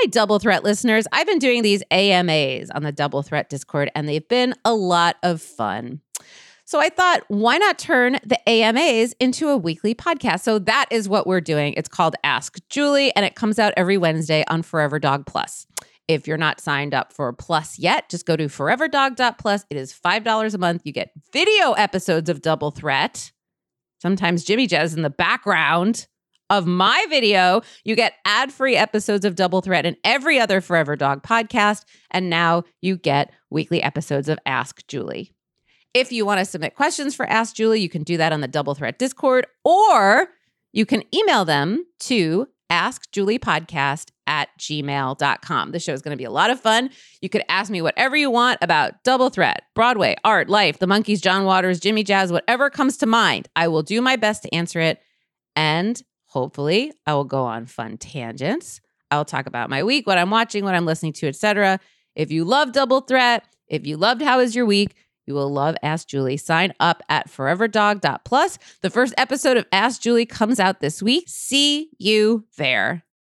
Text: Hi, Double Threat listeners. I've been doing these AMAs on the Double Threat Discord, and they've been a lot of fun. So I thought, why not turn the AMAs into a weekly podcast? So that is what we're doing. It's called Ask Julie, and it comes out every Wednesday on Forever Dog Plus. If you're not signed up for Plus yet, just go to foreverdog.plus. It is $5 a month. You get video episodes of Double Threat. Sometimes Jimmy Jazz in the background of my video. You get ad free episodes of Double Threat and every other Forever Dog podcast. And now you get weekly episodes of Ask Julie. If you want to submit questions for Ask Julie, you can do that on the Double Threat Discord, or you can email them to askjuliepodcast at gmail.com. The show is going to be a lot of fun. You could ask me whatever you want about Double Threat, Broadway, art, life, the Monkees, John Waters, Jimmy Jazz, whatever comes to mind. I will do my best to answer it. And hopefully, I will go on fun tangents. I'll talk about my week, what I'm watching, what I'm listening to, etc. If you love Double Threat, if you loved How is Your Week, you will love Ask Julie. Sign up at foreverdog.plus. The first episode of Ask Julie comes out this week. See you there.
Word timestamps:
Hi, 0.00 0.06
Double 0.10 0.38
Threat 0.38 0.62
listeners. 0.62 1.08
I've 1.10 1.26
been 1.26 1.40
doing 1.40 1.62
these 1.62 1.82
AMAs 1.90 2.70
on 2.70 2.84
the 2.84 2.92
Double 2.92 3.24
Threat 3.24 3.48
Discord, 3.50 3.90
and 3.96 4.08
they've 4.08 4.28
been 4.28 4.54
a 4.64 4.72
lot 4.72 5.16
of 5.24 5.42
fun. 5.42 6.00
So 6.64 6.78
I 6.78 6.88
thought, 6.88 7.24
why 7.26 7.58
not 7.58 7.80
turn 7.80 8.20
the 8.24 8.38
AMAs 8.48 9.14
into 9.18 9.48
a 9.48 9.56
weekly 9.56 9.96
podcast? 9.96 10.42
So 10.42 10.60
that 10.60 10.86
is 10.92 11.08
what 11.08 11.26
we're 11.26 11.40
doing. 11.40 11.74
It's 11.76 11.88
called 11.88 12.14
Ask 12.22 12.58
Julie, 12.68 13.12
and 13.16 13.26
it 13.26 13.34
comes 13.34 13.58
out 13.58 13.72
every 13.76 13.98
Wednesday 13.98 14.44
on 14.46 14.62
Forever 14.62 15.00
Dog 15.00 15.26
Plus. 15.26 15.66
If 16.06 16.28
you're 16.28 16.36
not 16.36 16.60
signed 16.60 16.94
up 16.94 17.12
for 17.12 17.32
Plus 17.32 17.76
yet, 17.76 18.08
just 18.08 18.24
go 18.24 18.36
to 18.36 18.46
foreverdog.plus. 18.46 19.64
It 19.68 19.76
is 19.76 19.92
$5 19.92 20.54
a 20.54 20.58
month. 20.58 20.82
You 20.84 20.92
get 20.92 21.10
video 21.32 21.72
episodes 21.72 22.30
of 22.30 22.40
Double 22.40 22.70
Threat. 22.70 23.32
Sometimes 24.00 24.44
Jimmy 24.44 24.68
Jazz 24.68 24.94
in 24.94 25.02
the 25.02 25.10
background 25.10 26.06
of 26.50 26.66
my 26.66 27.04
video. 27.08 27.62
You 27.84 27.94
get 27.94 28.14
ad 28.24 28.52
free 28.52 28.76
episodes 28.76 29.24
of 29.24 29.34
Double 29.34 29.60
Threat 29.60 29.86
and 29.86 29.96
every 30.04 30.38
other 30.38 30.60
Forever 30.60 30.96
Dog 30.96 31.22
podcast. 31.22 31.84
And 32.10 32.30
now 32.30 32.64
you 32.80 32.96
get 32.96 33.32
weekly 33.50 33.82
episodes 33.82 34.28
of 34.28 34.38
Ask 34.46 34.86
Julie. 34.86 35.32
If 35.94 36.12
you 36.12 36.26
want 36.26 36.38
to 36.38 36.44
submit 36.44 36.74
questions 36.74 37.14
for 37.14 37.26
Ask 37.26 37.54
Julie, 37.54 37.80
you 37.80 37.88
can 37.88 38.02
do 38.02 38.16
that 38.18 38.32
on 38.32 38.40
the 38.40 38.48
Double 38.48 38.74
Threat 38.74 38.98
Discord, 38.98 39.46
or 39.64 40.28
you 40.72 40.86
can 40.86 41.02
email 41.14 41.44
them 41.44 41.84
to 42.00 42.46
askjuliepodcast 42.70 44.10
at 44.26 44.48
gmail.com. 44.58 45.72
The 45.72 45.80
show 45.80 45.92
is 45.92 46.02
going 46.02 46.12
to 46.12 46.18
be 46.18 46.24
a 46.24 46.30
lot 46.30 46.50
of 46.50 46.60
fun. 46.60 46.90
You 47.22 47.28
could 47.28 47.42
ask 47.48 47.70
me 47.70 47.80
whatever 47.80 48.16
you 48.16 48.30
want 48.30 48.58
about 48.60 49.02
Double 49.04 49.30
Threat, 49.30 49.62
Broadway, 49.74 50.16
art, 50.22 50.50
life, 50.50 50.78
the 50.78 50.86
Monkees, 50.86 51.22
John 51.22 51.44
Waters, 51.44 51.80
Jimmy 51.80 52.04
Jazz, 52.04 52.30
whatever 52.30 52.68
comes 52.68 52.98
to 52.98 53.06
mind. 53.06 53.48
I 53.56 53.68
will 53.68 53.82
do 53.82 54.02
my 54.02 54.16
best 54.16 54.42
to 54.42 54.54
answer 54.54 54.80
it. 54.80 55.00
And 55.56 56.00
hopefully, 56.28 56.92
I 57.06 57.14
will 57.14 57.24
go 57.24 57.44
on 57.44 57.66
fun 57.66 57.98
tangents. 57.98 58.80
I'll 59.10 59.24
talk 59.24 59.46
about 59.46 59.70
my 59.70 59.82
week, 59.82 60.06
what 60.06 60.18
I'm 60.18 60.30
watching, 60.30 60.64
what 60.64 60.74
I'm 60.74 60.86
listening 60.86 61.12
to, 61.14 61.28
etc. 61.28 61.80
If 62.14 62.30
you 62.30 62.44
love 62.44 62.72
Double 62.72 63.00
Threat, 63.00 63.44
if 63.66 63.86
you 63.86 63.96
loved 63.96 64.22
How 64.22 64.40
is 64.40 64.54
Your 64.54 64.66
Week, 64.66 64.94
you 65.26 65.34
will 65.34 65.52
love 65.52 65.76
Ask 65.82 66.08
Julie. 66.08 66.38
Sign 66.38 66.72
up 66.80 67.02
at 67.08 67.30
foreverdog.plus. 67.30 68.58
The 68.80 68.90
first 68.90 69.14
episode 69.18 69.56
of 69.58 69.66
Ask 69.72 70.00
Julie 70.00 70.26
comes 70.26 70.58
out 70.58 70.80
this 70.80 71.02
week. 71.02 71.24
See 71.26 71.90
you 71.98 72.46
there. 72.56 73.04